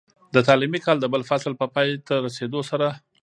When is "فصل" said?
1.29-1.53